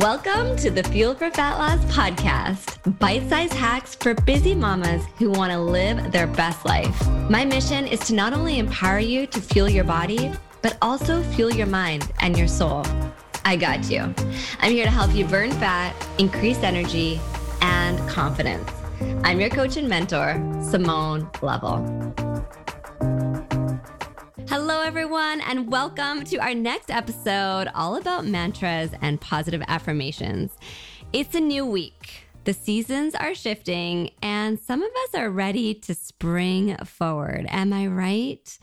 Welcome 0.00 0.56
to 0.58 0.70
the 0.70 0.82
Fuel 0.82 1.14
for 1.14 1.30
Fat 1.30 1.56
Loss 1.56 1.82
podcast, 1.86 2.98
bite 2.98 3.26
sized 3.30 3.54
hacks 3.54 3.94
for 3.94 4.12
busy 4.12 4.54
mamas 4.54 5.02
who 5.16 5.30
want 5.30 5.52
to 5.52 5.58
live 5.58 6.12
their 6.12 6.26
best 6.26 6.66
life. 6.66 7.08
My 7.30 7.46
mission 7.46 7.86
is 7.86 8.00
to 8.00 8.14
not 8.14 8.34
only 8.34 8.58
empower 8.58 8.98
you 8.98 9.26
to 9.28 9.40
fuel 9.40 9.70
your 9.70 9.84
body, 9.84 10.32
but 10.60 10.76
also 10.82 11.22
fuel 11.22 11.50
your 11.50 11.66
mind 11.66 12.12
and 12.20 12.36
your 12.36 12.46
soul. 12.46 12.84
I 13.46 13.56
got 13.56 13.90
you. 13.90 14.12
I'm 14.60 14.72
here 14.72 14.84
to 14.84 14.90
help 14.90 15.14
you 15.14 15.24
burn 15.24 15.50
fat, 15.52 15.94
increase 16.18 16.58
energy, 16.58 17.18
and 17.62 17.98
confidence. 18.06 18.70
I'm 19.24 19.40
your 19.40 19.50
coach 19.50 19.78
and 19.78 19.88
mentor, 19.88 20.34
Simone 20.62 21.30
Lovell. 21.40 22.25
Everyone, 24.86 25.40
and 25.40 25.68
welcome 25.68 26.22
to 26.26 26.36
our 26.36 26.54
next 26.54 26.92
episode 26.92 27.66
all 27.74 27.96
about 27.96 28.24
mantras 28.24 28.92
and 29.02 29.20
positive 29.20 29.60
affirmations. 29.66 30.56
It's 31.12 31.34
a 31.34 31.40
new 31.40 31.66
week. 31.66 32.28
The 32.44 32.52
seasons 32.52 33.16
are 33.16 33.34
shifting, 33.34 34.10
and 34.22 34.60
some 34.60 34.84
of 34.84 34.90
us 35.02 35.16
are 35.16 35.28
ready 35.28 35.74
to 35.74 35.92
spring 35.92 36.76
forward. 36.84 37.46
Am 37.48 37.72
I 37.72 37.88
right? 37.88 38.58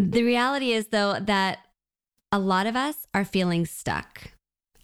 The 0.00 0.24
reality 0.24 0.72
is, 0.72 0.88
though, 0.88 1.20
that 1.20 1.60
a 2.32 2.40
lot 2.40 2.66
of 2.66 2.74
us 2.74 3.06
are 3.14 3.24
feeling 3.24 3.66
stuck. 3.66 4.32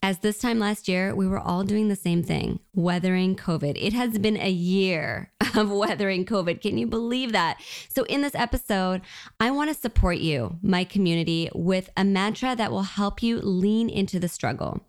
As 0.04 0.18
this 0.18 0.38
time 0.38 0.58
last 0.58 0.88
year, 0.88 1.14
we 1.14 1.28
were 1.28 1.38
all 1.38 1.62
doing 1.62 1.86
the 1.86 1.94
same 1.94 2.24
thing, 2.24 2.58
weathering 2.74 3.36
COVID. 3.36 3.80
It 3.80 3.92
has 3.92 4.18
been 4.18 4.36
a 4.36 4.50
year 4.50 5.30
of 5.56 5.70
weathering 5.70 6.26
COVID. 6.26 6.60
Can 6.60 6.76
you 6.76 6.88
believe 6.88 7.30
that? 7.30 7.60
So, 7.88 8.02
in 8.06 8.20
this 8.20 8.34
episode, 8.34 9.02
I 9.38 9.52
want 9.52 9.70
to 9.70 9.80
support 9.80 10.18
you, 10.18 10.58
my 10.60 10.82
community, 10.82 11.50
with 11.54 11.88
a 11.96 12.02
mantra 12.02 12.56
that 12.56 12.72
will 12.72 12.82
help 12.82 13.22
you 13.22 13.38
lean 13.38 13.88
into 13.88 14.18
the 14.18 14.26
struggle. 14.26 14.80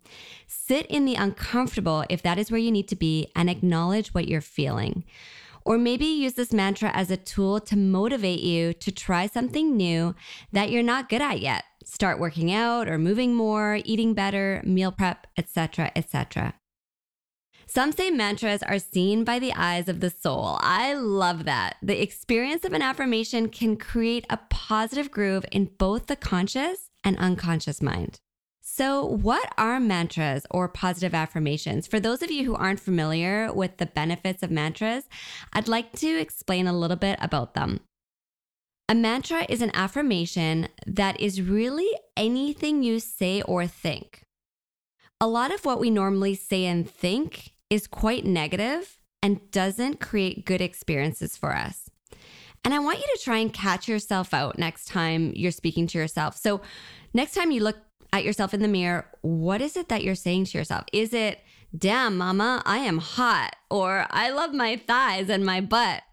Sit 0.48 0.88
in 0.88 1.06
the 1.06 1.14
uncomfortable 1.14 2.04
if 2.10 2.24
that 2.24 2.40
is 2.40 2.50
where 2.50 2.60
you 2.60 2.72
need 2.72 2.88
to 2.88 2.96
be 2.96 3.28
and 3.36 3.52
acknowledge 3.52 4.16
what 4.16 4.28
you're 4.28 4.42
feeling. 4.42 5.04
Or 5.64 5.78
maybe 5.78 6.06
use 6.06 6.34
this 6.34 6.52
mantra 6.52 6.90
as 6.92 7.12
a 7.12 7.18
tool 7.18 7.60
to 7.62 7.78
motivate 7.78 8.40
you 8.40 8.74
to 8.74 8.92
try 8.92 9.28
something 9.28 9.78
new 9.78 10.16
that 10.52 10.72
you're 10.72 10.82
not 10.82 11.08
good 11.08 11.22
at 11.22 11.40
yet 11.40 11.66
start 11.86 12.20
working 12.20 12.52
out 12.52 12.88
or 12.88 12.98
moving 12.98 13.34
more, 13.36 13.80
eating 13.86 14.14
better, 14.14 14.62
meal 14.66 14.92
prep, 14.92 15.28
etc., 15.38 15.92
etc. 15.96 16.54
Some 17.66 17.92
say 17.92 18.12
mantras 18.12 18.62
are 18.62 18.80
seen 18.80 19.24
by 19.24 19.40
the 19.40 19.54
eyes 19.54 19.88
of 19.90 20.00
the 20.00 20.10
soul. 20.10 20.58
I 20.62 20.94
love 20.94 21.46
that. 21.46 21.78
The 21.82 22.02
experience 22.02 22.66
of 22.66 22.74
an 22.74 22.82
affirmation 22.82 23.50
can 23.50 23.78
create 23.78 24.26
a 24.30 24.38
positive 24.50 25.10
groove 25.10 25.46
in 25.52 25.72
both 25.78 26.08
the 26.08 26.16
conscious 26.16 26.90
and 27.04 27.18
unconscious 27.18 27.82
mind. 27.82 28.20
So, 28.62 29.06
what 29.06 29.54
are 29.58 29.80
mantras 29.80 30.46
or 30.50 30.68
positive 30.68 31.14
affirmations? 31.14 31.86
For 31.86 32.00
those 32.00 32.22
of 32.22 32.32
you 32.32 32.46
who 32.46 32.56
aren't 32.56 32.80
familiar 32.80 33.52
with 33.52 33.78
the 33.78 33.86
benefits 33.86 34.42
of 34.42 34.52
mantras, 34.52 35.10
I'd 35.52 35.68
like 35.68 35.92
to 36.00 36.08
explain 36.08 36.66
a 36.66 36.78
little 36.78 36.96
bit 36.98 37.20
about 37.22 37.56
them. 37.56 37.82
A 38.90 38.96
mantra 38.96 39.46
is 39.48 39.62
an 39.62 39.72
affirmation 39.74 40.68
that 40.86 41.20
is 41.20 41.42
really 41.42 41.90
anything 42.18 42.84
you 42.84 43.00
say 43.00 43.42
or 43.44 43.66
think. 43.66 44.24
A 45.22 45.28
lot 45.28 45.54
of 45.54 45.64
what 45.64 45.80
we 45.80 45.90
normally 45.90 46.36
say 46.36 46.66
and 46.66 46.90
think 46.90 47.52
is 47.70 47.88
quite 47.88 48.26
negative 48.26 48.98
and 49.22 49.50
doesn't 49.52 50.02
create 50.02 50.46
good 50.46 50.60
experiences 50.60 51.38
for 51.38 51.56
us. 51.56 51.90
And 52.66 52.74
I 52.74 52.80
want 52.80 53.00
you 53.00 53.06
to 53.16 53.24
try 53.24 53.38
and 53.38 53.54
catch 53.54 53.88
yourself 53.88 54.34
out 54.34 54.60
next 54.60 54.86
time 54.90 55.32
you're 55.34 55.52
speaking 55.52 55.88
to 55.88 55.98
yourself. 55.98 56.38
So, 56.38 56.62
next 57.14 57.34
time 57.36 57.52
you 57.52 57.64
look 57.64 57.78
at 58.12 58.26
yourself 58.26 58.54
in 58.54 58.62
the 58.62 58.68
mirror, 58.68 59.10
what 59.22 59.62
is 59.62 59.78
it 59.78 59.90
that 59.90 60.04
you're 60.04 60.14
saying 60.14 60.46
to 60.46 60.58
yourself? 60.58 60.84
Is 60.92 61.14
it, 61.14 61.40
damn, 61.76 62.18
mama, 62.18 62.62
I 62.66 62.80
am 62.80 63.00
hot, 63.00 63.56
or 63.70 64.08
I 64.10 64.30
love 64.30 64.54
my 64.54 64.76
thighs 64.76 65.30
and 65.30 65.46
my 65.46 65.62
butt? 65.62 66.04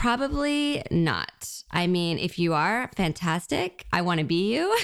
Probably 0.00 0.82
not. 0.90 1.62
I 1.70 1.86
mean, 1.86 2.18
if 2.18 2.38
you 2.38 2.54
are 2.54 2.90
fantastic, 2.96 3.84
I 3.92 4.00
want 4.00 4.18
to 4.18 4.24
be 4.24 4.50
you. 4.50 4.74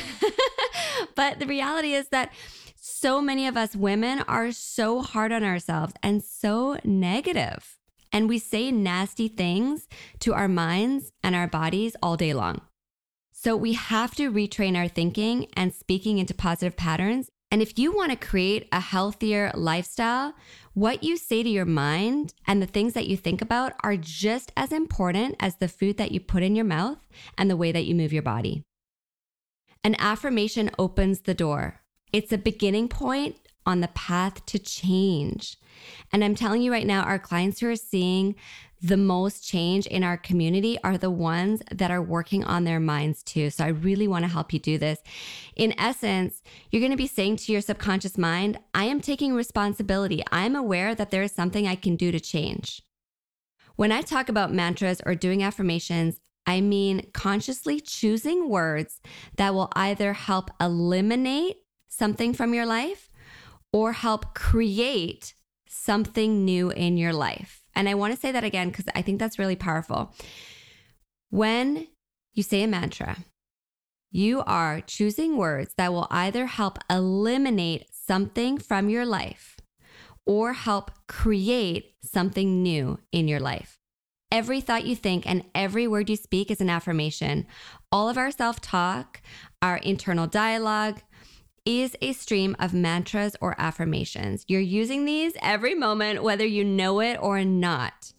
but 1.14 1.38
the 1.38 1.46
reality 1.46 1.94
is 1.94 2.08
that 2.08 2.34
so 2.78 3.22
many 3.22 3.46
of 3.46 3.56
us 3.56 3.74
women 3.74 4.20
are 4.28 4.52
so 4.52 5.00
hard 5.00 5.32
on 5.32 5.42
ourselves 5.42 5.94
and 6.02 6.22
so 6.22 6.76
negative. 6.84 7.78
And 8.12 8.28
we 8.28 8.38
say 8.38 8.70
nasty 8.70 9.26
things 9.26 9.88
to 10.20 10.34
our 10.34 10.48
minds 10.48 11.12
and 11.22 11.34
our 11.34 11.48
bodies 11.48 11.96
all 12.02 12.18
day 12.18 12.34
long. 12.34 12.60
So 13.32 13.56
we 13.56 13.72
have 13.72 14.14
to 14.16 14.30
retrain 14.30 14.76
our 14.76 14.86
thinking 14.86 15.46
and 15.56 15.72
speaking 15.72 16.18
into 16.18 16.34
positive 16.34 16.76
patterns. 16.76 17.30
And 17.50 17.62
if 17.62 17.78
you 17.78 17.92
want 17.92 18.10
to 18.10 18.26
create 18.26 18.66
a 18.72 18.80
healthier 18.80 19.52
lifestyle, 19.54 20.34
what 20.74 21.04
you 21.04 21.16
say 21.16 21.42
to 21.42 21.48
your 21.48 21.64
mind 21.64 22.34
and 22.46 22.60
the 22.60 22.66
things 22.66 22.92
that 22.94 23.06
you 23.06 23.16
think 23.16 23.40
about 23.40 23.72
are 23.84 23.96
just 23.96 24.52
as 24.56 24.72
important 24.72 25.36
as 25.38 25.56
the 25.56 25.68
food 25.68 25.96
that 25.96 26.10
you 26.10 26.18
put 26.18 26.42
in 26.42 26.56
your 26.56 26.64
mouth 26.64 26.98
and 27.38 27.48
the 27.48 27.56
way 27.56 27.70
that 27.70 27.86
you 27.86 27.94
move 27.94 28.12
your 28.12 28.22
body. 28.22 28.64
An 29.84 29.94
affirmation 30.00 30.70
opens 30.78 31.20
the 31.20 31.34
door, 31.34 31.80
it's 32.12 32.32
a 32.32 32.38
beginning 32.38 32.88
point 32.88 33.36
on 33.64 33.80
the 33.80 33.88
path 33.88 34.44
to 34.46 34.58
change. 34.58 35.56
And 36.12 36.24
I'm 36.24 36.34
telling 36.34 36.62
you 36.62 36.72
right 36.72 36.86
now, 36.86 37.02
our 37.02 37.18
clients 37.18 37.60
who 37.60 37.68
are 37.68 37.76
seeing 37.76 38.36
the 38.82 38.96
most 38.96 39.46
change 39.46 39.86
in 39.86 40.04
our 40.04 40.16
community 40.16 40.78
are 40.84 40.98
the 40.98 41.10
ones 41.10 41.62
that 41.70 41.90
are 41.90 42.02
working 42.02 42.44
on 42.44 42.64
their 42.64 42.80
minds 42.80 43.22
too. 43.22 43.50
So 43.50 43.64
I 43.64 43.68
really 43.68 44.06
want 44.06 44.24
to 44.24 44.30
help 44.30 44.52
you 44.52 44.58
do 44.58 44.76
this. 44.78 45.00
In 45.56 45.78
essence, 45.78 46.42
you're 46.70 46.80
going 46.80 46.92
to 46.92 46.96
be 46.96 47.06
saying 47.06 47.36
to 47.36 47.52
your 47.52 47.62
subconscious 47.62 48.18
mind, 48.18 48.58
I 48.74 48.84
am 48.84 49.00
taking 49.00 49.34
responsibility. 49.34 50.22
I'm 50.30 50.54
aware 50.54 50.94
that 50.94 51.10
there 51.10 51.22
is 51.22 51.32
something 51.32 51.66
I 51.66 51.74
can 51.74 51.96
do 51.96 52.12
to 52.12 52.20
change. 52.20 52.82
When 53.76 53.92
I 53.92 54.02
talk 54.02 54.28
about 54.28 54.52
mantras 54.52 55.00
or 55.04 55.14
doing 55.14 55.42
affirmations, 55.42 56.20
I 56.46 56.60
mean 56.60 57.10
consciously 57.12 57.80
choosing 57.80 58.48
words 58.48 59.00
that 59.36 59.52
will 59.52 59.70
either 59.74 60.12
help 60.12 60.50
eliminate 60.60 61.56
something 61.88 62.32
from 62.32 62.54
your 62.54 62.66
life 62.66 63.10
or 63.72 63.92
help 63.92 64.34
create 64.34 65.34
something 65.66 66.44
new 66.44 66.70
in 66.70 66.96
your 66.96 67.12
life. 67.12 67.65
And 67.76 67.88
I 67.88 67.94
want 67.94 68.14
to 68.14 68.20
say 68.20 68.32
that 68.32 68.42
again 68.42 68.68
because 68.70 68.86
I 68.94 69.02
think 69.02 69.20
that's 69.20 69.38
really 69.38 69.54
powerful. 69.54 70.14
When 71.30 71.86
you 72.34 72.42
say 72.42 72.62
a 72.62 72.66
mantra, 72.66 73.18
you 74.10 74.42
are 74.46 74.80
choosing 74.80 75.36
words 75.36 75.74
that 75.76 75.92
will 75.92 76.08
either 76.10 76.46
help 76.46 76.78
eliminate 76.88 77.86
something 77.92 78.56
from 78.56 78.88
your 78.88 79.04
life 79.04 79.58
or 80.24 80.54
help 80.54 80.90
create 81.06 81.94
something 82.02 82.62
new 82.62 82.98
in 83.12 83.28
your 83.28 83.40
life. 83.40 83.78
Every 84.32 84.60
thought 84.60 84.86
you 84.86 84.96
think 84.96 85.28
and 85.28 85.44
every 85.54 85.86
word 85.86 86.10
you 86.10 86.16
speak 86.16 86.50
is 86.50 86.60
an 86.60 86.70
affirmation. 86.70 87.46
All 87.92 88.08
of 88.08 88.18
our 88.18 88.30
self 88.30 88.60
talk, 88.60 89.20
our 89.62 89.76
internal 89.76 90.26
dialogue, 90.26 91.02
is 91.66 91.96
a 92.00 92.12
stream 92.12 92.56
of 92.60 92.72
mantras 92.72 93.36
or 93.40 93.54
affirmations. 93.58 94.44
You're 94.48 94.60
using 94.60 95.04
these 95.04 95.34
every 95.42 95.74
moment, 95.74 96.22
whether 96.22 96.46
you 96.46 96.64
know 96.64 97.00
it 97.00 97.18
or 97.20 97.44
not. 97.44 98.12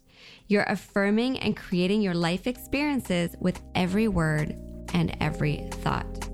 You're 0.46 0.64
affirming 0.64 1.38
and 1.38 1.56
creating 1.56 2.02
your 2.02 2.14
life 2.14 2.46
experiences 2.46 3.34
with 3.40 3.60
every 3.74 4.06
word 4.06 4.56
and 4.92 5.16
every 5.20 5.68
thought. 5.72 6.28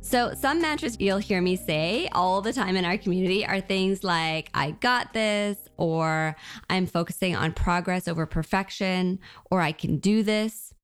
So, 0.00 0.34
some 0.34 0.60
mantras 0.60 0.96
you'll 0.98 1.18
hear 1.18 1.40
me 1.40 1.54
say 1.54 2.08
all 2.10 2.42
the 2.42 2.52
time 2.52 2.74
in 2.74 2.84
our 2.84 2.98
community 2.98 3.46
are 3.46 3.60
things 3.60 4.02
like, 4.02 4.50
I 4.54 4.72
got 4.72 5.12
this, 5.12 5.56
or 5.76 6.34
I'm 6.68 6.86
focusing 6.86 7.36
on 7.36 7.52
progress 7.52 8.08
over 8.08 8.26
perfection, 8.26 9.20
or 9.52 9.60
I 9.60 9.70
can 9.70 9.98
do 9.98 10.24
this. 10.24 10.74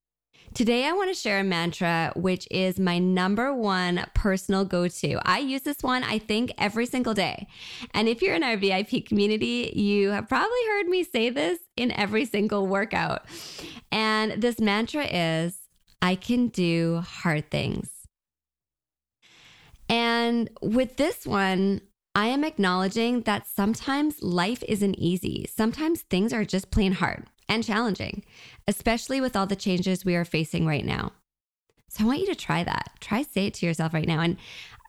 Today, 0.57 0.87
I 0.87 0.93
want 0.93 1.13
to 1.13 1.13
share 1.13 1.39
a 1.39 1.43
mantra, 1.43 2.11
which 2.15 2.47
is 2.49 2.79
my 2.79 2.97
number 2.97 3.53
one 3.53 4.03
personal 4.15 4.65
go 4.65 4.87
to. 4.87 5.19
I 5.23 5.37
use 5.37 5.61
this 5.61 5.83
one, 5.83 6.03
I 6.03 6.17
think, 6.17 6.51
every 6.57 6.87
single 6.87 7.13
day. 7.13 7.47
And 7.93 8.09
if 8.09 8.23
you're 8.23 8.33
in 8.33 8.41
our 8.41 8.57
VIP 8.57 9.05
community, 9.05 9.71
you 9.75 10.09
have 10.09 10.27
probably 10.27 10.57
heard 10.69 10.87
me 10.87 11.03
say 11.03 11.29
this 11.29 11.59
in 11.75 11.91
every 11.91 12.25
single 12.25 12.65
workout. 12.65 13.27
And 13.91 14.41
this 14.41 14.59
mantra 14.59 15.05
is 15.05 15.59
I 16.01 16.15
can 16.15 16.47
do 16.47 17.03
hard 17.05 17.51
things. 17.51 17.91
And 19.87 20.49
with 20.63 20.97
this 20.97 21.27
one, 21.27 21.81
I 22.15 22.29
am 22.29 22.43
acknowledging 22.43 23.21
that 23.21 23.45
sometimes 23.45 24.23
life 24.23 24.63
isn't 24.67 24.95
easy. 24.95 25.47
Sometimes 25.55 26.01
things 26.01 26.33
are 26.33 26.43
just 26.43 26.71
plain 26.71 26.93
hard 26.93 27.27
and 27.49 27.63
challenging, 27.63 28.23
especially 28.67 29.21
with 29.21 29.35
all 29.35 29.47
the 29.47 29.55
changes 29.55 30.05
we 30.05 30.15
are 30.15 30.25
facing 30.25 30.65
right 30.65 30.85
now. 30.85 31.13
So 31.89 32.03
I 32.03 32.07
want 32.07 32.19
you 32.19 32.27
to 32.27 32.35
try 32.35 32.63
that. 32.63 32.91
Try 32.99 33.21
say 33.21 33.47
it 33.47 33.53
to 33.55 33.65
yourself 33.65 33.93
right 33.93 34.07
now 34.07 34.19
and 34.19 34.37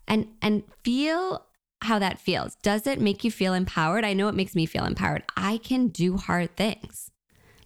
and 0.06 0.28
and 0.42 0.62
feel 0.82 1.46
how 1.82 1.98
that 1.98 2.18
feels. 2.18 2.56
Does 2.56 2.86
it 2.86 3.00
make 3.00 3.22
you 3.22 3.30
feel 3.30 3.54
empowered? 3.54 4.04
I 4.04 4.12
know 4.12 4.28
it 4.28 4.34
makes 4.34 4.54
me 4.54 4.66
feel 4.66 4.84
empowered. 4.84 5.22
I 5.36 5.58
can 5.58 5.88
do 5.88 6.16
hard 6.16 6.56
things. 6.56 7.10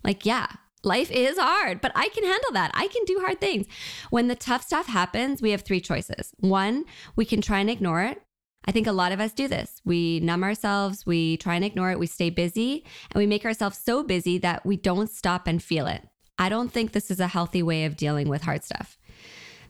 Like, 0.04 0.26
yeah, 0.26 0.46
life 0.84 1.10
is 1.10 1.38
hard, 1.38 1.80
but 1.80 1.92
I 1.94 2.08
can 2.08 2.24
handle 2.24 2.52
that. 2.52 2.72
I 2.74 2.88
can 2.88 3.04
do 3.06 3.20
hard 3.20 3.40
things. 3.40 3.66
When 4.10 4.28
the 4.28 4.34
tough 4.34 4.64
stuff 4.64 4.86
happens, 4.86 5.40
we 5.40 5.52
have 5.52 5.62
three 5.62 5.80
choices. 5.80 6.32
One, 6.38 6.84
we 7.16 7.24
can 7.24 7.40
try 7.40 7.60
and 7.60 7.70
ignore 7.70 8.02
it 8.02 8.22
I 8.64 8.72
think 8.72 8.86
a 8.86 8.92
lot 8.92 9.12
of 9.12 9.20
us 9.20 9.32
do 9.32 9.48
this. 9.48 9.80
We 9.84 10.20
numb 10.20 10.44
ourselves, 10.44 11.04
we 11.04 11.36
try 11.36 11.56
and 11.56 11.64
ignore 11.64 11.90
it, 11.90 11.98
we 11.98 12.06
stay 12.06 12.30
busy, 12.30 12.84
and 13.10 13.18
we 13.20 13.26
make 13.26 13.44
ourselves 13.44 13.78
so 13.78 14.02
busy 14.02 14.38
that 14.38 14.64
we 14.64 14.76
don't 14.76 15.10
stop 15.10 15.46
and 15.46 15.62
feel 15.62 15.86
it. 15.86 16.06
I 16.38 16.48
don't 16.48 16.72
think 16.72 16.92
this 16.92 17.10
is 17.10 17.20
a 17.20 17.28
healthy 17.28 17.62
way 17.62 17.84
of 17.84 17.96
dealing 17.96 18.28
with 18.28 18.42
hard 18.42 18.64
stuff. 18.64 18.98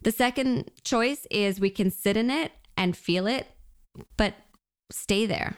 The 0.03 0.13
second 0.13 0.71
choice 0.85 1.27
is 1.31 1.61
we 1.61 1.71
can 1.71 1.91
sit 1.91 2.17
in 2.17 2.31
it 2.31 2.53
and 2.77 2.97
feel 2.97 3.27
it, 3.27 3.47
but 4.17 4.35
stay 4.91 5.27
there. 5.27 5.57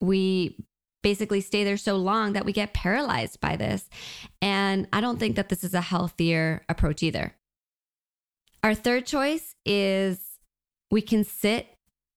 We 0.00 0.64
basically 1.02 1.40
stay 1.40 1.64
there 1.64 1.76
so 1.76 1.96
long 1.96 2.32
that 2.32 2.44
we 2.44 2.52
get 2.52 2.72
paralyzed 2.72 3.40
by 3.40 3.56
this. 3.56 3.88
And 4.40 4.86
I 4.92 5.00
don't 5.00 5.18
think 5.18 5.36
that 5.36 5.48
this 5.48 5.64
is 5.64 5.74
a 5.74 5.80
healthier 5.80 6.64
approach 6.68 7.02
either. 7.02 7.34
Our 8.62 8.74
third 8.74 9.06
choice 9.06 9.54
is 9.66 10.38
we 10.90 11.02
can 11.02 11.24
sit 11.24 11.66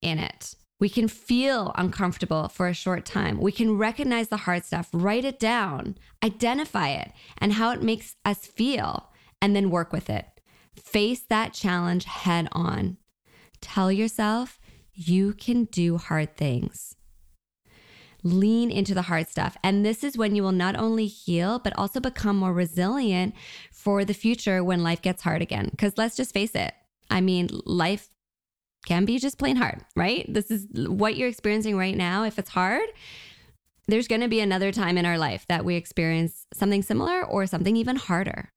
in 0.06 0.20
it. 0.20 0.56
We 0.80 0.90
can 0.90 1.08
feel 1.08 1.72
uncomfortable 1.76 2.50
for 2.50 2.68
a 2.68 2.74
short 2.74 3.06
time. 3.06 3.40
We 3.40 3.52
can 3.52 3.78
recognize 3.78 4.28
the 4.28 4.38
hard 4.38 4.66
stuff, 4.66 4.90
write 4.94 5.26
it 5.26 5.40
down, 5.40 5.98
identify 6.24 6.90
it 6.90 7.12
and 7.38 7.54
how 7.54 7.72
it 7.72 7.82
makes 7.82 8.16
us 8.26 8.46
feel, 8.46 9.10
and 9.42 9.56
then 9.56 9.70
work 9.70 9.92
with 9.92 10.10
it. 10.10 10.26
Face 10.76 11.22
that 11.30 11.54
challenge 11.54 12.04
head 12.06 12.48
on. 12.52 12.98
Tell 13.62 13.92
yourself 13.92 14.60
you 14.94 15.34
can 15.34 15.66
do 15.66 15.98
hard 15.98 16.36
things. 16.36 16.96
Lean 18.24 18.70
into 18.70 18.94
the 18.94 19.04
hard 19.04 19.30
stuff. 19.30 19.56
And 19.64 19.86
this 19.86 20.04
is 20.04 20.18
when 20.18 20.36
you 20.36 20.44
will 20.44 20.52
not 20.52 20.76
only 20.76 21.06
heal, 21.06 21.60
but 21.60 21.78
also 21.78 22.00
become 22.00 22.38
more 22.38 22.54
resilient 22.54 23.34
for 23.72 24.04
the 24.04 24.14
future 24.14 24.64
when 24.64 24.84
life 24.84 25.02
gets 25.02 25.22
hard 25.22 25.42
again. 25.42 25.70
Because 25.72 25.98
let's 25.98 26.18
just 26.18 26.34
face 26.34 26.56
it. 26.56 26.74
I 27.10 27.22
mean, 27.22 27.50
life 27.66 28.10
can 28.86 29.06
be 29.06 29.20
just 29.20 29.38
plain 29.38 29.56
hard, 29.56 29.84
right? 29.96 30.26
This 30.28 30.52
is 30.52 30.68
what 30.72 31.16
you're 31.16 31.28
experiencing 31.28 31.78
right 31.78 31.96
now. 31.96 32.24
If 32.24 32.40
it's 32.40 32.50
hard, 32.50 32.88
there's 33.88 34.08
going 34.08 34.22
to 34.22 34.28
be 34.28 34.40
another 34.40 34.72
time 34.72 34.98
in 34.98 35.06
our 35.06 35.18
life 35.18 35.46
that 35.48 35.66
we 35.66 35.76
experience 35.76 36.48
something 36.54 36.82
similar 36.82 37.24
or 37.24 37.46
something 37.46 37.76
even 37.76 37.96
harder. 37.98 38.52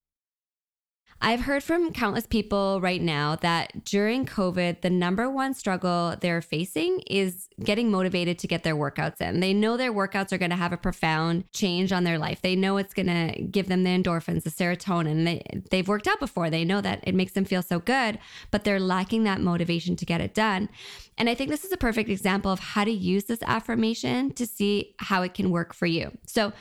I've 1.21 1.41
heard 1.41 1.65
from 1.65 1.93
countless 1.93 2.27
people 2.27 2.81
right 2.81 3.03
now 3.03 3.35
that 3.37 3.85
during 3.85 4.25
COVID, 4.25 4.83
the 4.83 4.91
number 4.91 5.29
one 5.29 5.53
struggle 5.53 6.15
they're 6.21 6.41
facing 6.41 7.01
is 7.09 7.49
getting 7.63 7.91
motivated 7.91 8.39
to 8.39 8.47
get 8.47 8.63
their 8.63 8.77
workouts 8.77 9.21
in. 9.21 9.41
They 9.41 9.53
know 9.53 9.77
their 9.77 9.93
workouts 9.93 10.33
are 10.33 10.39
going 10.39 10.51
to 10.51 10.57
have 10.57 10.73
a 10.73 10.77
profound 10.77 11.51
change 11.53 11.91
on 11.91 12.05
their 12.05 12.19
life. 12.19 12.41
They 12.41 12.55
know 12.55 12.77
it's 12.77 12.95
going 12.95 13.07
to 13.07 13.43
give 13.43 13.67
them 13.67 13.83
the 13.83 13.91
endorphins, 13.91 14.45
the 14.45 14.51
serotonin. 14.51 15.25
They, 15.25 15.61
they've 15.71 15.89
worked 15.89 16.07
out 16.07 16.21
before. 16.21 16.51
They 16.51 16.65
know 16.65 16.81
that 16.81 17.01
it 17.03 17.17
makes 17.17 17.33
them 17.33 17.45
feel 17.45 17.63
so 17.63 17.81
good, 17.81 18.21
but 18.53 18.63
they're 18.63 18.79
lacking 18.79 19.25
that 19.25 19.41
motivation 19.41 19.97
to 19.97 20.07
get 20.07 20.21
it 20.21 20.35
done. 20.35 20.69
And 21.17 21.29
I 21.29 21.35
think 21.35 21.51
this 21.51 21.65
is 21.65 21.73
a 21.73 21.77
perfect 21.77 22.11
example 22.11 22.53
of 22.53 22.61
how 22.61 22.85
to 22.85 22.93
use 22.93 23.25
this 23.25 23.43
affirmation 23.43 24.33
to 24.35 24.47
see 24.47 24.95
how 24.99 25.23
it 25.23 25.35
can 25.35 25.51
work 25.51 25.75
for 25.75 25.87
you. 25.87 26.17
So 26.27 26.53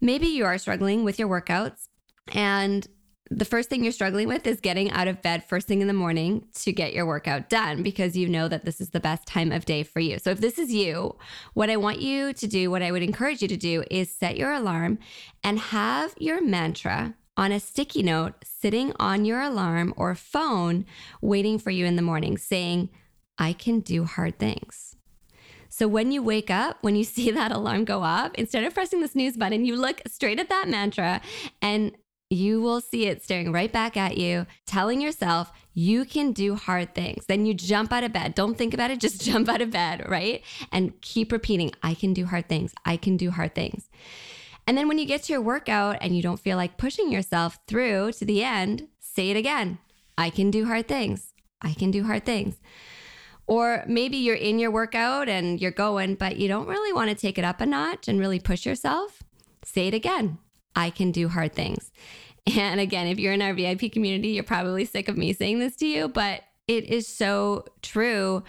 maybe 0.00 0.28
you 0.28 0.44
are 0.44 0.56
struggling 0.56 1.02
with 1.02 1.18
your 1.18 1.28
workouts 1.28 1.88
and 2.28 2.86
the 3.30 3.44
first 3.44 3.68
thing 3.68 3.82
you're 3.82 3.92
struggling 3.92 4.28
with 4.28 4.46
is 4.46 4.60
getting 4.60 4.90
out 4.90 5.08
of 5.08 5.22
bed 5.22 5.44
first 5.44 5.66
thing 5.66 5.80
in 5.80 5.88
the 5.88 5.94
morning 5.94 6.46
to 6.54 6.72
get 6.72 6.92
your 6.92 7.06
workout 7.06 7.48
done 7.48 7.82
because 7.82 8.16
you 8.16 8.28
know 8.28 8.48
that 8.48 8.64
this 8.64 8.80
is 8.80 8.90
the 8.90 9.00
best 9.00 9.26
time 9.26 9.52
of 9.52 9.64
day 9.64 9.82
for 9.82 10.00
you. 10.00 10.18
So, 10.18 10.30
if 10.30 10.40
this 10.40 10.58
is 10.58 10.72
you, 10.72 11.16
what 11.54 11.70
I 11.70 11.76
want 11.76 12.00
you 12.00 12.32
to 12.32 12.46
do, 12.46 12.70
what 12.70 12.82
I 12.82 12.90
would 12.90 13.02
encourage 13.02 13.42
you 13.42 13.48
to 13.48 13.56
do 13.56 13.84
is 13.90 14.14
set 14.14 14.36
your 14.36 14.52
alarm 14.52 14.98
and 15.44 15.58
have 15.58 16.14
your 16.18 16.42
mantra 16.42 17.14
on 17.36 17.52
a 17.52 17.60
sticky 17.60 18.02
note 18.02 18.34
sitting 18.44 18.92
on 18.98 19.24
your 19.24 19.40
alarm 19.40 19.94
or 19.96 20.14
phone 20.14 20.84
waiting 21.20 21.58
for 21.58 21.70
you 21.70 21.86
in 21.86 21.96
the 21.96 22.02
morning 22.02 22.36
saying, 22.36 22.88
I 23.38 23.52
can 23.52 23.80
do 23.80 24.04
hard 24.04 24.38
things. 24.38 24.96
So 25.68 25.86
when 25.86 26.10
you 26.10 26.22
wake 26.22 26.50
up, 26.50 26.78
when 26.80 26.96
you 26.96 27.04
see 27.04 27.30
that 27.30 27.52
alarm 27.52 27.84
go 27.84 28.02
off, 28.02 28.32
instead 28.34 28.64
of 28.64 28.74
pressing 28.74 29.00
the 29.00 29.08
snooze 29.08 29.36
button, 29.36 29.64
you 29.64 29.76
look 29.76 30.02
straight 30.08 30.40
at 30.40 30.48
that 30.48 30.68
mantra 30.68 31.20
and 31.62 31.92
you 32.30 32.60
will 32.60 32.80
see 32.80 33.06
it 33.06 33.22
staring 33.22 33.52
right 33.52 33.72
back 33.72 33.96
at 33.96 34.18
you, 34.18 34.46
telling 34.66 35.00
yourself 35.00 35.50
you 35.72 36.04
can 36.04 36.32
do 36.32 36.54
hard 36.56 36.94
things. 36.94 37.26
Then 37.26 37.46
you 37.46 37.54
jump 37.54 37.92
out 37.92 38.04
of 38.04 38.12
bed. 38.12 38.34
Don't 38.34 38.56
think 38.56 38.74
about 38.74 38.90
it, 38.90 39.00
just 39.06 39.22
jump 39.22 39.48
out 39.48 39.62
of 39.62 39.70
bed, 39.70 40.08
right? 40.08 40.42
And 40.72 41.00
keep 41.00 41.32
repeating, 41.32 41.72
I 41.82 41.94
can 41.94 42.12
do 42.12 42.26
hard 42.26 42.48
things. 42.48 42.74
I 42.84 42.96
can 42.96 43.16
do 43.16 43.30
hard 43.30 43.54
things. 43.54 43.88
And 44.66 44.76
then 44.76 44.88
when 44.88 44.98
you 44.98 45.06
get 45.06 45.22
to 45.24 45.32
your 45.32 45.40
workout 45.40 45.96
and 46.02 46.14
you 46.14 46.22
don't 46.22 46.40
feel 46.40 46.58
like 46.58 46.76
pushing 46.76 47.10
yourself 47.10 47.58
through 47.66 48.12
to 48.12 48.24
the 48.26 48.44
end, 48.44 48.88
say 49.00 49.30
it 49.30 49.36
again 49.36 49.78
I 50.18 50.30
can 50.30 50.50
do 50.50 50.66
hard 50.66 50.88
things. 50.88 51.32
I 51.62 51.72
can 51.72 51.90
do 51.90 52.04
hard 52.04 52.26
things. 52.26 52.56
Or 53.46 53.84
maybe 53.86 54.18
you're 54.18 54.36
in 54.36 54.58
your 54.58 54.70
workout 54.70 55.28
and 55.28 55.58
you're 55.60 55.70
going, 55.70 56.16
but 56.16 56.36
you 56.36 56.48
don't 56.48 56.66
really 56.66 56.92
want 56.92 57.08
to 57.08 57.14
take 57.14 57.38
it 57.38 57.44
up 57.44 57.60
a 57.60 57.66
notch 57.66 58.08
and 58.08 58.20
really 58.20 58.40
push 58.40 58.66
yourself. 58.66 59.22
Say 59.64 59.86
it 59.86 59.94
again. 59.94 60.38
I 60.78 60.90
can 60.90 61.10
do 61.10 61.28
hard 61.28 61.52
things. 61.52 61.90
And 62.56 62.80
again, 62.80 63.08
if 63.08 63.18
you're 63.18 63.34
in 63.34 63.42
our 63.42 63.52
VIP 63.52 63.92
community, 63.92 64.28
you're 64.28 64.42
probably 64.42 64.86
sick 64.86 65.08
of 65.08 65.18
me 65.18 65.34
saying 65.34 65.58
this 65.58 65.76
to 65.76 65.86
you, 65.86 66.08
but 66.08 66.44
it 66.66 66.84
is 66.84 67.06
so 67.06 67.66
true 67.82 68.42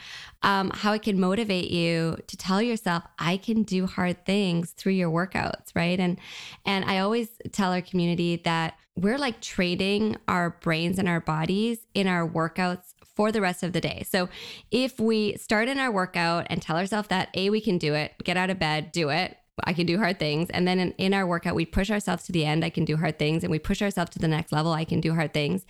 um, 0.44 0.72
how 0.74 0.94
it 0.94 1.02
can 1.02 1.20
motivate 1.20 1.72
you 1.72 2.18
to 2.28 2.38
tell 2.38 2.62
yourself 2.62 3.04
i 3.18 3.38
can 3.38 3.64
do 3.64 3.86
hard 3.86 4.26
things 4.26 4.72
through 4.72 4.92
your 4.92 5.10
workouts 5.10 5.74
right 5.74 6.00
and 6.00 6.20
and 6.66 6.86
i 6.86 7.00
always 7.00 7.30
tell 7.52 7.72
our 7.72 7.82
community 7.82 8.36
that 8.44 8.76
we're 8.96 9.18
like 9.18 9.42
trading 9.42 10.18
our 10.28 10.52
brains 10.62 11.00
and 11.00 11.08
our 11.08 11.22
bodies 11.22 11.80
in 11.94 12.08
our 12.08 12.28
workouts 12.28 12.94
for 13.04 13.32
the 13.32 13.42
rest 13.42 13.64
of 13.64 13.74
the 13.74 13.82
day 13.82 14.04
so 14.08 14.30
if 14.70 15.00
we 15.00 15.36
start 15.38 15.68
in 15.68 15.80
our 15.80 15.92
workout 15.92 16.46
and 16.50 16.62
tell 16.62 16.78
ourselves 16.78 17.08
that 17.08 17.30
a 17.34 17.50
we 17.50 17.62
can 17.62 17.78
do 17.78 17.94
it 17.94 18.14
get 18.24 18.38
out 18.38 18.50
of 18.50 18.60
bed 18.60 18.92
do 18.92 19.10
it 19.10 19.38
I 19.64 19.74
can 19.74 19.86
do 19.86 19.98
hard 19.98 20.20
things. 20.20 20.50
And 20.50 20.68
then 20.68 20.80
in, 20.80 20.92
in, 20.94 21.14
our 21.14 21.26
workout, 21.26 21.56
we 21.56 21.66
push 21.66 21.90
ourselves 21.90 22.24
to 22.26 22.32
the 22.32 22.46
end. 22.46 22.64
I 22.64 22.70
can 22.70 22.86
do 22.86 22.98
hard 22.98 23.20
things. 23.20 23.44
And 23.44 23.52
we 23.52 23.60
push 23.60 23.82
ourselves 23.82 24.12
to 24.12 24.20
the 24.20 24.28
next 24.28 24.52
level. 24.52 24.72
I 24.72 24.86
can 24.86 25.02
do 25.02 25.14
hard 25.14 25.34
things. 25.34 25.66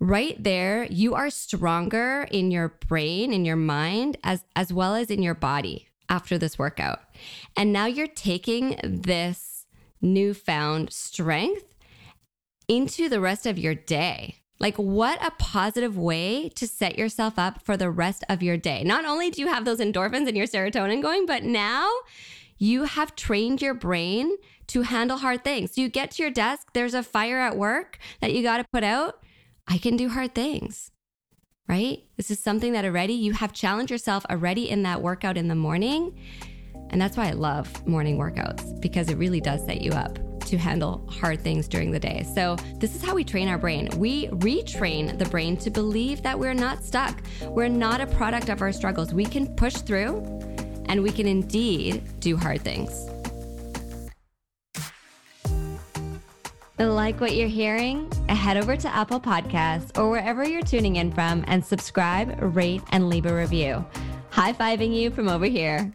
Right 0.00 0.42
there, 0.42 0.84
you 0.84 1.14
are 1.14 1.30
stronger 1.30 2.26
in 2.30 2.50
your 2.50 2.76
brain, 2.86 3.32
in 3.32 3.44
your 3.44 3.56
mind, 3.56 4.16
as, 4.24 4.44
as 4.56 4.72
well 4.72 4.94
as 4.94 5.10
in 5.10 5.22
your 5.22 5.34
body 5.34 5.88
after 6.08 6.36
this 6.36 6.58
workout. 6.58 7.00
And 7.56 7.72
now 7.72 7.86
you're 7.86 8.06
taking 8.06 8.78
this 8.82 9.66
newfound 10.00 10.92
strength 10.92 11.64
into 12.68 13.08
the 13.08 13.20
rest 13.20 13.46
of 13.46 13.58
your 13.58 13.74
day. 13.74 14.36
Like, 14.60 14.76
what 14.76 15.24
a 15.24 15.32
positive 15.32 15.98
way 15.98 16.48
to 16.50 16.66
set 16.66 16.96
yourself 16.96 17.38
up 17.38 17.62
for 17.62 17.76
the 17.76 17.90
rest 17.90 18.24
of 18.28 18.42
your 18.42 18.56
day. 18.56 18.84
Not 18.84 19.04
only 19.04 19.30
do 19.30 19.40
you 19.40 19.48
have 19.48 19.64
those 19.64 19.80
endorphins 19.80 20.28
and 20.28 20.36
your 20.36 20.46
serotonin 20.46 21.02
going, 21.02 21.26
but 21.26 21.42
now 21.42 21.90
you 22.64 22.84
have 22.84 23.14
trained 23.14 23.60
your 23.60 23.74
brain 23.74 24.36
to 24.68 24.80
handle 24.80 25.18
hard 25.18 25.44
things. 25.44 25.76
You 25.76 25.90
get 25.90 26.12
to 26.12 26.22
your 26.22 26.30
desk, 26.30 26.68
there's 26.72 26.94
a 26.94 27.02
fire 27.02 27.38
at 27.38 27.58
work 27.58 27.98
that 28.22 28.32
you 28.32 28.42
got 28.42 28.56
to 28.56 28.64
put 28.72 28.82
out. 28.82 29.22
I 29.68 29.76
can 29.76 29.98
do 29.98 30.08
hard 30.08 30.34
things, 30.34 30.90
right? 31.68 32.04
This 32.16 32.30
is 32.30 32.40
something 32.40 32.72
that 32.72 32.86
already 32.86 33.12
you 33.12 33.34
have 33.34 33.52
challenged 33.52 33.90
yourself 33.90 34.24
already 34.30 34.70
in 34.70 34.82
that 34.84 35.02
workout 35.02 35.36
in 35.36 35.48
the 35.48 35.54
morning. 35.54 36.18
And 36.88 37.00
that's 37.00 37.18
why 37.18 37.28
I 37.28 37.32
love 37.32 37.86
morning 37.86 38.16
workouts 38.16 38.80
because 38.80 39.10
it 39.10 39.18
really 39.18 39.40
does 39.40 39.64
set 39.66 39.82
you 39.82 39.92
up 39.92 40.18
to 40.46 40.56
handle 40.56 41.06
hard 41.10 41.42
things 41.42 41.68
during 41.68 41.90
the 41.90 41.98
day. 41.98 42.24
So, 42.34 42.56
this 42.76 42.94
is 42.94 43.02
how 43.02 43.14
we 43.14 43.24
train 43.24 43.48
our 43.48 43.58
brain. 43.58 43.88
We 43.96 44.28
retrain 44.28 45.18
the 45.18 45.24
brain 45.26 45.56
to 45.58 45.70
believe 45.70 46.22
that 46.22 46.38
we're 46.38 46.54
not 46.54 46.84
stuck. 46.84 47.22
We're 47.42 47.68
not 47.68 48.00
a 48.00 48.06
product 48.06 48.48
of 48.50 48.60
our 48.60 48.72
struggles. 48.72 49.12
We 49.14 49.24
can 49.24 49.54
push 49.54 49.74
through 49.74 50.53
and 50.86 51.02
we 51.02 51.10
can 51.10 51.26
indeed 51.26 52.02
do 52.20 52.36
hard 52.36 52.62
things. 52.62 53.08
Like 56.78 57.20
what 57.20 57.36
you're 57.36 57.48
hearing? 57.48 58.10
Head 58.28 58.56
over 58.56 58.76
to 58.76 58.88
Apple 58.88 59.20
Podcasts 59.20 59.96
or 59.96 60.10
wherever 60.10 60.44
you're 60.44 60.62
tuning 60.62 60.96
in 60.96 61.12
from 61.12 61.44
and 61.46 61.64
subscribe, 61.64 62.36
rate, 62.56 62.82
and 62.90 63.08
leave 63.08 63.26
a 63.26 63.34
review. 63.34 63.84
High 64.30 64.52
fiving 64.52 64.92
you 64.94 65.10
from 65.10 65.28
over 65.28 65.44
here. 65.46 65.92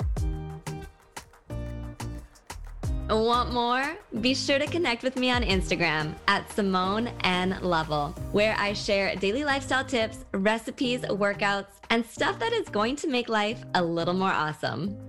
Want 3.10 3.52
more? 3.52 3.98
Be 4.22 4.36
sure 4.36 4.60
to 4.60 4.68
connect 4.68 5.02
with 5.02 5.16
me 5.16 5.32
on 5.32 5.42
Instagram 5.42 6.14
at 6.28 6.50
Simone 6.52 7.08
N 7.24 7.58
Level, 7.62 8.10
where 8.32 8.56
I 8.58 8.74
share 8.74 9.16
daily 9.16 9.44
lifestyle 9.44 9.84
tips, 9.84 10.26
recipes, 10.32 11.02
workouts, 11.02 11.80
and 11.90 12.06
stuff 12.06 12.38
that 12.38 12.54
is 12.54 12.70
going 12.70 12.96
to 12.98 13.08
make 13.08 13.28
life 13.28 13.64
a 13.74 13.84
little 13.84 14.14
more 14.14 14.32
awesome. 14.32 15.09